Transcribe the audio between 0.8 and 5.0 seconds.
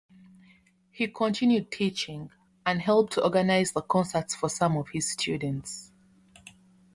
He continued teaching, and helped to organize concerts for some of